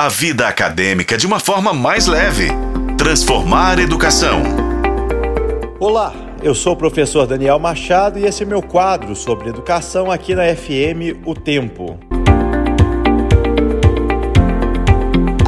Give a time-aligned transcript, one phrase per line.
[0.00, 2.48] a vida acadêmica de uma forma mais leve.
[2.96, 4.42] Transformar educação.
[5.78, 10.34] Olá, eu sou o professor Daniel Machado e esse é meu quadro sobre educação aqui
[10.34, 11.98] na FM O Tempo.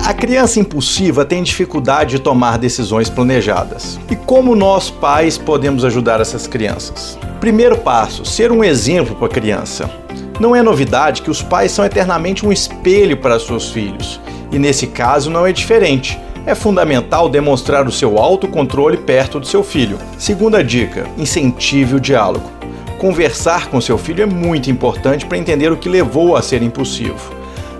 [0.04, 3.98] A criança impulsiva tem dificuldade de tomar decisões planejadas.
[4.10, 7.18] E como nós, pais, podemos ajudar essas crianças?
[7.40, 10.01] Primeiro passo: ser um exemplo para a criança.
[10.42, 14.20] Não é novidade que os pais são eternamente um espelho para seus filhos
[14.50, 16.18] e nesse caso não é diferente.
[16.44, 20.00] É fundamental demonstrar o seu autocontrole perto do seu filho.
[20.18, 22.50] Segunda dica: incentive o diálogo.
[22.98, 27.32] Conversar com seu filho é muito importante para entender o que levou a ser impulsivo.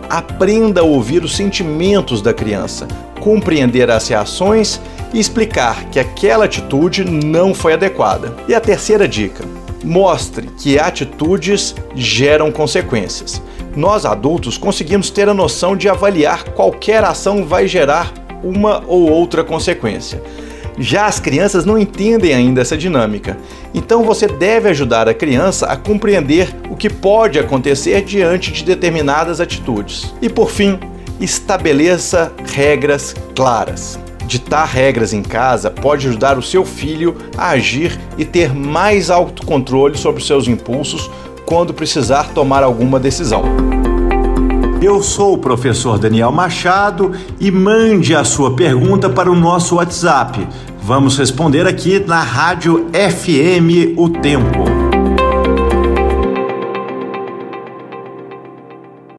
[0.09, 2.87] Aprenda a ouvir os sentimentos da criança,
[3.19, 4.81] compreender as reações
[5.13, 8.33] e explicar que aquela atitude não foi adequada.
[8.47, 9.45] E a terceira dica:
[9.85, 13.43] mostre que atitudes geram consequências
[13.77, 19.43] nós adultos conseguimos ter a noção de avaliar qualquer ação vai gerar uma ou outra
[19.43, 20.23] consequência.
[20.79, 23.37] Já as crianças não entendem ainda essa dinâmica,
[23.75, 29.41] então você deve ajudar a criança a compreender o que pode acontecer diante de determinadas
[29.41, 30.15] atitudes.
[30.21, 30.79] E por fim,
[31.21, 33.99] estabeleça regras claras.
[34.33, 39.99] Ditar regras em casa pode ajudar o seu filho a agir e ter mais autocontrole
[39.99, 41.11] sobre seus impulsos
[41.45, 43.43] quando precisar tomar alguma decisão.
[44.81, 50.49] Eu sou o professor Daniel Machado e mande a sua pergunta para o nosso WhatsApp.
[50.83, 54.62] Vamos responder aqui na Rádio FM O Tempo.